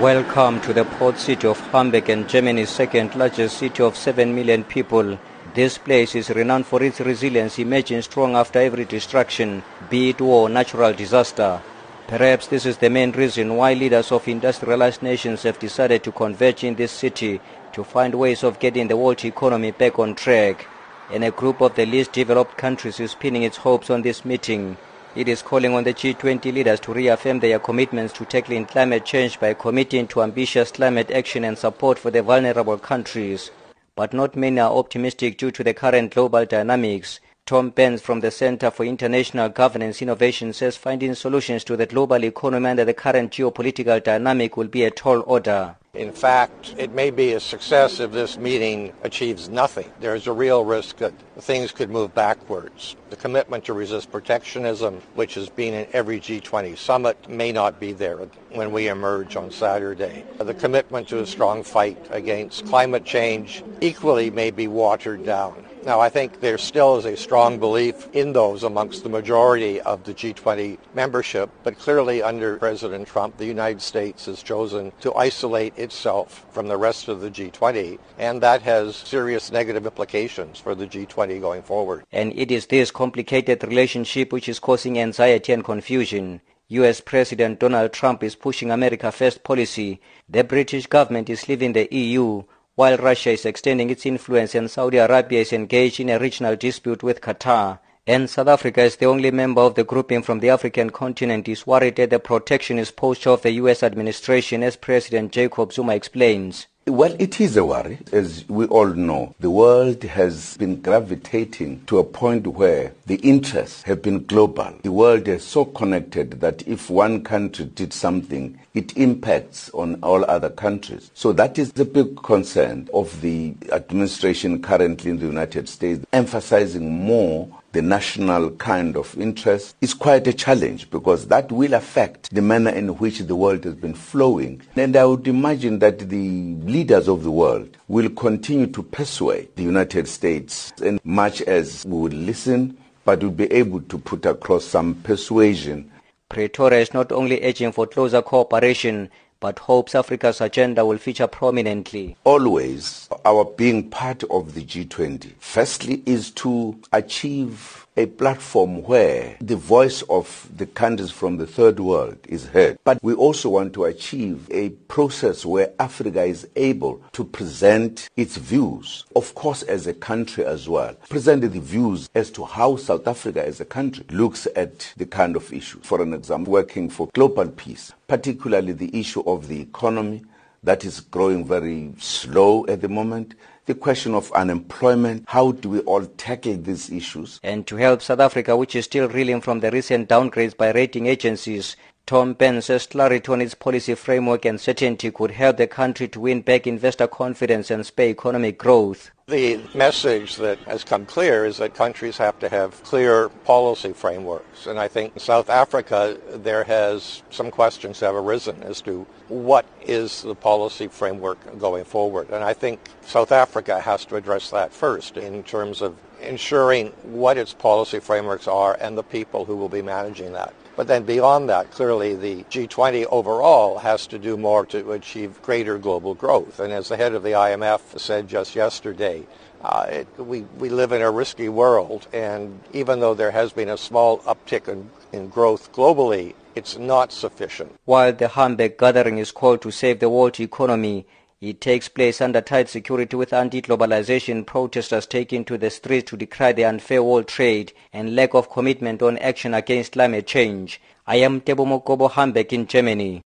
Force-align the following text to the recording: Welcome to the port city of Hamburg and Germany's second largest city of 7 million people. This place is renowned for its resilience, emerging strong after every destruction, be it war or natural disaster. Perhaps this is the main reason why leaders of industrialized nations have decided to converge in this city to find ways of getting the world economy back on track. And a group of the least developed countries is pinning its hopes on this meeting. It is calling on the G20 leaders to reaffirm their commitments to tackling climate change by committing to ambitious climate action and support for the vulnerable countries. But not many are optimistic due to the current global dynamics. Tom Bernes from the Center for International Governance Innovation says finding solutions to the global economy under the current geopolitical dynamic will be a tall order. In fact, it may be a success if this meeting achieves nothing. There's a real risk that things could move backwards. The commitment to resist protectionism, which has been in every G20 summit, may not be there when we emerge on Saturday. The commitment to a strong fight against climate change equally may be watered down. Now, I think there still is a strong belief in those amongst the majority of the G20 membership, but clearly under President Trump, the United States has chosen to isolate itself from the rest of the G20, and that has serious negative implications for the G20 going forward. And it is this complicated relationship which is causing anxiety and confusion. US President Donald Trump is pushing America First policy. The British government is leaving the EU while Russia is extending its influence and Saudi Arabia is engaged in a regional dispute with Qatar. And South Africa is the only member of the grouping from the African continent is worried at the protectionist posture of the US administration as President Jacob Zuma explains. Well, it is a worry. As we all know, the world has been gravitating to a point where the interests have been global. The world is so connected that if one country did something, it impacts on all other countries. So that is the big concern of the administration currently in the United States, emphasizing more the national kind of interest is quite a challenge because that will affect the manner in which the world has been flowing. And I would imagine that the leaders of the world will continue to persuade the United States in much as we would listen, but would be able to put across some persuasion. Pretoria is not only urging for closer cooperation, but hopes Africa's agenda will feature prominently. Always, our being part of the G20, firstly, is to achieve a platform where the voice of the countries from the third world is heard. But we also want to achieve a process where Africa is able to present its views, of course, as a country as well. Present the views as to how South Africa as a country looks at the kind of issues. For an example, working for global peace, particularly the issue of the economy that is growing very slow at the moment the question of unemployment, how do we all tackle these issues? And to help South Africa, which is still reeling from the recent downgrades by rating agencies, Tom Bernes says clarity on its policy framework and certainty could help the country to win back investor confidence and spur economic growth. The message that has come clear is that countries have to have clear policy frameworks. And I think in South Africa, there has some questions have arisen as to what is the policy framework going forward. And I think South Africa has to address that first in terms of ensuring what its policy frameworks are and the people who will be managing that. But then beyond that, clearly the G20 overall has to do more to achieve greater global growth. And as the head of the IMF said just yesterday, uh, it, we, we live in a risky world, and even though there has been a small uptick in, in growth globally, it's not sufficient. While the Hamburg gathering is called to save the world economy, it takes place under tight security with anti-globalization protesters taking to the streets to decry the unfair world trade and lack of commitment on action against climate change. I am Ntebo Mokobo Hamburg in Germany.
Welcome 0.00 0.60
to 0.60 0.74
the 0.74 0.84
port 0.84 1.16
city 1.16 1.46
of 1.48 1.58
Hamburg 1.72 2.10
and 2.10 2.28
Germany's 2.28 2.68
second 2.68 3.14
largest 3.14 3.56
city 3.56 3.82
of 3.82 3.96
7 3.96 4.34
million 4.34 4.62
people. 4.62 5.18
This 5.54 5.78
place 5.78 6.14
is 6.14 6.28
renowned 6.28 6.66
for 6.66 6.82
its 6.82 7.00
resilience, 7.00 7.58
emerging 7.58 8.02
strong 8.02 8.36
after 8.36 8.58
every 8.58 8.84
destruction, 8.84 9.62
be 9.88 10.10
it 10.10 10.20
war 10.20 10.42
or 10.42 10.48
natural 10.50 10.92
disaster. 10.92 11.62
Perhaps 12.08 12.48
this 12.48 12.66
is 12.66 12.76
the 12.76 12.90
main 12.90 13.10
reason 13.12 13.56
why 13.56 13.72
leaders 13.72 14.12
of 14.12 14.28
industrialized 14.28 15.02
nations 15.02 15.44
have 15.44 15.58
decided 15.58 16.04
to 16.04 16.12
converge 16.12 16.62
in 16.62 16.74
this 16.74 16.92
city 16.92 17.40
to 17.72 17.82
find 17.82 18.14
ways 18.14 18.44
of 18.44 18.58
getting 18.58 18.88
the 18.88 18.98
world 18.98 19.24
economy 19.24 19.70
back 19.70 19.98
on 19.98 20.14
track. 20.14 20.66
And 21.10 21.24
a 21.24 21.30
group 21.30 21.62
of 21.62 21.74
the 21.74 21.86
least 21.86 22.12
developed 22.12 22.58
countries 22.58 23.00
is 23.00 23.14
pinning 23.14 23.44
its 23.44 23.56
hopes 23.56 23.88
on 23.88 24.02
this 24.02 24.26
meeting. 24.26 24.76
It 25.16 25.28
is 25.28 25.40
calling 25.40 25.72
on 25.72 25.84
the 25.84 25.94
G20 25.94 26.52
leaders 26.52 26.78
to 26.80 26.92
reaffirm 26.92 27.40
their 27.40 27.58
commitments 27.58 28.12
to 28.12 28.26
tackling 28.26 28.66
climate 28.66 29.06
change 29.06 29.40
by 29.40 29.54
committing 29.54 30.06
to 30.08 30.22
ambitious 30.22 30.70
climate 30.70 31.10
action 31.10 31.44
and 31.44 31.56
support 31.56 31.98
for 31.98 32.10
the 32.10 32.22
vulnerable 32.22 32.76
countries. 32.76 33.50
But 33.94 34.12
not 34.12 34.36
many 34.36 34.60
are 34.60 34.70
optimistic 34.70 35.38
due 35.38 35.50
to 35.52 35.64
the 35.64 35.72
current 35.72 36.12
global 36.12 36.44
dynamics. 36.44 37.20
Tom 37.46 37.70
Bernes 37.70 38.02
from 38.02 38.20
the 38.20 38.30
Center 38.30 38.70
for 38.70 38.84
International 38.84 39.48
Governance 39.48 40.02
Innovation 40.02 40.52
says 40.52 40.76
finding 40.76 41.14
solutions 41.14 41.64
to 41.64 41.78
the 41.78 41.86
global 41.86 42.22
economy 42.22 42.68
under 42.68 42.84
the 42.84 42.92
current 42.92 43.32
geopolitical 43.32 44.04
dynamic 44.04 44.58
will 44.58 44.68
be 44.68 44.84
a 44.84 44.90
tall 44.90 45.24
order. 45.26 45.76
In 45.96 46.12
fact, 46.12 46.74
it 46.76 46.92
may 46.92 47.10
be 47.10 47.32
a 47.32 47.40
success 47.40 48.00
if 48.00 48.12
this 48.12 48.36
meeting 48.36 48.92
achieves 49.02 49.48
nothing. 49.48 49.90
There's 49.98 50.26
a 50.26 50.32
real 50.32 50.62
risk 50.62 50.98
that 50.98 51.14
things 51.38 51.72
could 51.72 51.88
move 51.88 52.14
backwards. 52.14 52.96
The 53.08 53.16
commitment 53.16 53.64
to 53.64 53.72
resist 53.72 54.12
protectionism, 54.12 55.00
which 55.14 55.34
has 55.34 55.48
been 55.48 55.72
in 55.72 55.86
every 55.92 56.20
G20 56.20 56.76
summit, 56.76 57.28
may 57.30 57.50
not 57.50 57.80
be 57.80 57.92
there 57.92 58.18
when 58.50 58.72
we 58.72 58.88
emerge 58.88 59.36
on 59.36 59.50
Saturday. 59.50 60.24
The 60.38 60.54
commitment 60.54 61.08
to 61.08 61.20
a 61.20 61.26
strong 61.26 61.62
fight 61.62 62.06
against 62.10 62.66
climate 62.66 63.06
change 63.06 63.64
equally 63.80 64.30
may 64.30 64.50
be 64.50 64.68
watered 64.68 65.24
down. 65.24 65.65
Now, 65.86 66.00
I 66.00 66.08
think 66.08 66.40
there 66.40 66.58
still 66.58 66.96
is 66.96 67.04
a 67.04 67.16
strong 67.16 67.60
belief 67.60 68.08
in 68.12 68.32
those 68.32 68.64
amongst 68.64 69.04
the 69.04 69.08
majority 69.08 69.80
of 69.80 70.02
the 70.02 70.12
G20 70.12 70.78
membership, 70.94 71.48
but 71.62 71.78
clearly 71.78 72.24
under 72.24 72.56
President 72.56 73.06
Trump, 73.06 73.36
the 73.36 73.46
United 73.46 73.80
States 73.80 74.26
has 74.26 74.42
chosen 74.42 74.90
to 75.02 75.14
isolate 75.14 75.78
itself 75.78 76.44
from 76.50 76.66
the 76.66 76.76
rest 76.76 77.06
of 77.06 77.20
the 77.20 77.30
G20, 77.30 78.00
and 78.18 78.42
that 78.42 78.62
has 78.62 78.96
serious 78.96 79.52
negative 79.52 79.86
implications 79.86 80.58
for 80.58 80.74
the 80.74 80.88
G20 80.88 81.40
going 81.40 81.62
forward. 81.62 82.02
And 82.10 82.32
it 82.32 82.50
is 82.50 82.66
this 82.66 82.90
complicated 82.90 83.62
relationship 83.62 84.32
which 84.32 84.48
is 84.48 84.58
causing 84.58 84.98
anxiety 84.98 85.52
and 85.52 85.62
confusion. 85.62 86.40
US 86.66 87.00
President 87.00 87.60
Donald 87.60 87.92
Trump 87.92 88.24
is 88.24 88.34
pushing 88.34 88.72
America 88.72 89.12
First 89.12 89.44
policy. 89.44 90.00
The 90.28 90.42
British 90.42 90.88
government 90.88 91.30
is 91.30 91.48
leaving 91.48 91.74
the 91.74 91.86
EU 91.94 92.42
while 92.76 92.98
Russia 92.98 93.30
is 93.30 93.46
extending 93.46 93.88
its 93.88 94.04
influence 94.04 94.54
and 94.54 94.70
Saudi 94.70 94.98
Arabia 94.98 95.40
is 95.40 95.52
engaged 95.52 95.98
in 95.98 96.10
a 96.10 96.18
regional 96.18 96.54
dispute 96.54 97.02
with 97.02 97.22
Qatar. 97.22 97.78
And 98.06 98.28
South 98.30 98.48
Africa 98.48 98.82
is 98.82 98.96
the 98.96 99.06
only 99.06 99.30
member 99.30 99.62
of 99.62 99.74
the 99.74 99.82
grouping 99.82 100.22
from 100.22 100.40
the 100.40 100.50
African 100.50 100.90
continent 100.90 101.48
is 101.48 101.66
worried 101.66 101.98
at 101.98 102.10
the 102.10 102.18
protectionist 102.18 102.94
posture 102.94 103.30
of 103.30 103.40
the 103.40 103.52
US 103.52 103.82
administration 103.82 104.62
as 104.62 104.76
President 104.76 105.32
Jacob 105.32 105.72
Zuma 105.72 105.94
explains. 105.94 106.66
Well, 106.88 107.16
it 107.18 107.40
is 107.40 107.56
a 107.56 107.64
worry. 107.64 107.98
As 108.12 108.48
we 108.48 108.64
all 108.66 108.86
know, 108.86 109.34
the 109.40 109.50
world 109.50 110.04
has 110.04 110.56
been 110.56 110.80
gravitating 110.80 111.84
to 111.86 111.98
a 111.98 112.04
point 112.04 112.46
where 112.46 112.92
the 113.06 113.16
interests 113.16 113.82
have 113.82 114.02
been 114.02 114.24
global. 114.24 114.72
The 114.84 114.92
world 114.92 115.26
is 115.26 115.42
so 115.42 115.64
connected 115.64 116.40
that 116.42 116.62
if 116.68 116.88
one 116.88 117.24
country 117.24 117.64
did 117.64 117.92
something, 117.92 118.60
it 118.74 118.96
impacts 118.96 119.68
on 119.70 119.98
all 120.00 120.24
other 120.30 120.48
countries. 120.48 121.10
So 121.12 121.32
that 121.32 121.58
is 121.58 121.72
the 121.72 121.84
big 121.84 122.22
concern 122.22 122.88
of 122.94 123.20
the 123.20 123.54
administration 123.72 124.62
currently 124.62 125.10
in 125.10 125.18
the 125.18 125.26
United 125.26 125.68
States, 125.68 126.06
emphasizing 126.12 127.04
more 127.04 127.48
the 127.76 127.82
national 127.82 128.52
kind 128.52 128.96
of 128.96 129.14
interest 129.20 129.76
is 129.82 129.92
quite 129.92 130.26
a 130.26 130.32
challenge 130.32 130.90
because 130.90 131.26
that 131.26 131.52
will 131.52 131.74
affect 131.74 132.34
the 132.34 132.40
manner 132.40 132.70
in 132.70 132.88
which 132.96 133.18
the 133.18 133.36
world 133.36 133.64
has 133.64 133.74
been 133.74 133.92
flowing. 133.92 134.62
And 134.76 134.96
I 134.96 135.04
would 135.04 135.28
imagine 135.28 135.80
that 135.80 135.98
the 135.98 136.54
leaders 136.64 137.06
of 137.06 137.22
the 137.22 137.30
world 137.30 137.76
will 137.88 138.08
continue 138.08 138.66
to 138.68 138.82
persuade 138.82 139.54
the 139.56 139.62
United 139.62 140.08
States 140.08 140.72
in 140.80 140.98
much 141.04 141.42
as 141.42 141.84
we 141.84 141.98
would 141.98 142.14
listen, 142.14 142.78
but 143.04 143.22
would 143.22 143.36
be 143.36 143.52
able 143.52 143.82
to 143.82 143.98
put 143.98 144.24
across 144.24 144.64
some 144.64 144.94
persuasion. 144.94 145.92
Pretoria 146.30 146.80
is 146.80 146.94
not 146.94 147.12
only 147.12 147.44
urging 147.44 147.72
for 147.72 147.86
closer 147.86 148.22
cooperation, 148.22 149.10
but 149.46 149.60
hopes 149.60 149.94
Africa's 149.94 150.40
agenda 150.40 150.84
will 150.84 150.98
feature 150.98 151.28
prominently. 151.28 152.16
Always, 152.24 153.08
our 153.24 153.44
being 153.44 153.88
part 153.88 154.24
of 154.24 154.54
the 154.54 154.64
G20, 154.64 155.34
firstly, 155.38 156.02
is 156.04 156.32
to 156.32 156.76
achieve 156.92 157.85
a 157.96 158.06
platform 158.06 158.82
where 158.82 159.36
the 159.40 159.56
voice 159.56 160.02
of 160.02 160.48
the 160.54 160.66
countries 160.66 161.10
from 161.10 161.38
the 161.38 161.46
third 161.46 161.80
world 161.80 162.18
is 162.28 162.46
heard. 162.46 162.78
But 162.84 163.02
we 163.02 163.14
also 163.14 163.48
want 163.48 163.72
to 163.74 163.84
achieve 163.84 164.48
a 164.50 164.70
process 164.88 165.46
where 165.46 165.72
Africa 165.78 166.22
is 166.22 166.46
able 166.56 167.02
to 167.12 167.24
present 167.24 168.10
its 168.16 168.36
views, 168.36 169.04
of 169.14 169.34
course, 169.34 169.62
as 169.62 169.86
a 169.86 169.94
country 169.94 170.44
as 170.44 170.68
well. 170.68 170.94
Present 171.08 171.40
the 171.40 171.60
views 171.60 172.10
as 172.14 172.30
to 172.32 172.44
how 172.44 172.76
South 172.76 173.06
Africa 173.08 173.44
as 173.44 173.60
a 173.60 173.64
country 173.64 174.04
looks 174.10 174.46
at 174.56 174.92
the 174.96 175.06
kind 175.06 175.36
of 175.36 175.52
issues. 175.52 175.86
For 175.86 176.02
an 176.02 176.12
example, 176.12 176.52
working 176.52 176.90
for 176.90 177.08
global 177.14 177.48
peace, 177.48 177.92
particularly 178.08 178.72
the 178.72 178.98
issue 178.98 179.22
of 179.26 179.48
the 179.48 179.60
economy 179.60 180.22
that 180.62 180.84
is 180.84 181.00
growing 181.00 181.44
very 181.44 181.92
slow 181.98 182.66
at 182.66 182.80
the 182.80 182.88
moment 182.88 183.34
the 183.66 183.74
question 183.74 184.14
of 184.14 184.30
unemployment, 184.32 185.24
how 185.26 185.50
do 185.50 185.68
we 185.68 185.80
all 185.80 186.06
tackle 186.06 186.56
these 186.56 186.88
issues? 186.88 187.40
And 187.42 187.66
to 187.66 187.76
help 187.76 188.00
South 188.00 188.20
Africa, 188.20 188.56
which 188.56 188.76
is 188.76 188.84
still 188.84 189.08
reeling 189.08 189.40
from 189.40 189.58
the 189.58 189.72
recent 189.72 190.08
downgrades 190.08 190.56
by 190.56 190.72
rating 190.72 191.06
agencies, 191.06 191.76
Tom 192.06 192.34
Bernes 192.34 192.66
says 192.66 192.86
clarity 192.86 193.32
on 193.32 193.40
its 193.40 193.56
policy 193.56 193.96
framework 193.96 194.44
and 194.44 194.60
certainty 194.60 195.10
could 195.10 195.32
help 195.32 195.56
the 195.56 195.66
country 195.66 196.06
to 196.06 196.20
win 196.20 196.40
back 196.40 196.64
investor 196.64 197.08
confidence 197.08 197.68
and 197.68 197.84
spur 197.84 198.04
economic 198.04 198.58
growth. 198.58 199.10
The 199.26 199.60
message 199.74 200.36
that 200.36 200.60
has 200.60 200.84
come 200.84 201.04
clear 201.04 201.44
is 201.44 201.56
that 201.56 201.74
countries 201.74 202.16
have 202.18 202.38
to 202.38 202.48
have 202.48 202.80
clear 202.84 203.28
policy 203.44 203.92
frameworks. 203.92 204.68
And 204.68 204.78
I 204.78 204.86
think 204.86 205.14
in 205.14 205.18
South 205.18 205.50
Africa, 205.50 206.16
there 206.32 206.62
has 206.62 207.24
some 207.30 207.50
questions 207.50 207.98
have 207.98 208.14
arisen 208.14 208.62
as 208.62 208.80
to 208.82 209.04
what 209.26 209.66
is 209.82 210.22
the 210.22 210.36
policy 210.36 210.86
framework 210.86 211.58
going 211.58 211.84
forward. 211.84 212.30
And 212.30 212.44
I 212.44 212.52
think 212.52 212.78
South 213.00 213.32
Africa 213.32 213.80
has 213.80 214.04
to 214.04 214.14
address 214.14 214.50
that 214.50 214.72
first 214.72 215.16
in 215.16 215.42
terms 215.42 215.82
of 215.82 215.96
ensuring 216.22 216.90
what 217.02 217.36
its 217.36 217.52
policy 217.52 217.98
frameworks 217.98 218.46
are 218.46 218.78
and 218.80 218.96
the 218.96 219.02
people 219.02 219.44
who 219.44 219.56
will 219.56 219.68
be 219.68 219.82
managing 219.82 220.34
that. 220.34 220.54
But 220.76 220.88
then 220.88 221.04
beyond 221.04 221.48
that, 221.48 221.70
clearly 221.70 222.14
the 222.14 222.44
G20 222.44 223.06
overall 223.10 223.78
has 223.78 224.06
to 224.08 224.18
do 224.18 224.36
more 224.36 224.66
to 224.66 224.92
achieve 224.92 225.40
greater 225.40 225.78
global 225.78 226.14
growth. 226.14 226.60
And 226.60 226.70
as 226.70 226.88
the 226.88 226.98
head 226.98 227.14
of 227.14 227.22
the 227.22 227.30
IMF 227.30 227.98
said 227.98 228.28
just 228.28 228.54
yesterday, 228.54 229.26
uh, 229.62 229.86
it, 229.88 230.06
we, 230.18 230.42
we 230.58 230.68
live 230.68 230.92
in 230.92 231.00
a 231.00 231.10
risky 231.10 231.48
world, 231.48 232.06
and 232.12 232.60
even 232.74 233.00
though 233.00 233.14
there 233.14 233.30
has 233.30 233.52
been 233.52 233.70
a 233.70 233.78
small 233.78 234.18
uptick 234.20 234.68
in, 234.68 234.90
in 235.12 235.28
growth 235.28 235.72
globally, 235.72 236.34
it's 236.54 236.76
not 236.76 237.10
sufficient. 237.10 237.72
While 237.86 238.12
the 238.12 238.28
Hamburg 238.28 238.76
gathering 238.78 239.18
is 239.18 239.32
called 239.32 239.62
to 239.62 239.70
save 239.70 240.00
the 240.00 240.10
world 240.10 240.38
economy, 240.38 241.06
it 241.46 241.60
takes 241.60 241.88
place 241.88 242.20
under 242.20 242.40
tight 242.40 242.68
security 242.68 243.14
with 243.14 243.32
anti-globalization 243.32 244.44
protesters 244.44 245.06
taking 245.06 245.44
to 245.44 245.56
the 245.56 245.70
streets 245.70 246.10
to 246.10 246.16
decry 246.16 246.52
the 246.52 246.64
unfair 246.64 247.02
world 247.02 247.28
trade 247.28 247.72
and 247.92 248.16
lack 248.16 248.34
of 248.34 248.50
commitment 248.50 249.00
on 249.00 249.16
action 249.18 249.54
against 249.54 249.92
climate 249.92 250.26
change. 250.26 250.80
I 251.06 251.16
am 251.16 251.40
Ntebo 251.40 251.64
Mokobo 251.64 252.10
Hamburg 252.10 252.52
in 252.52 252.66
Germany. 252.66 253.22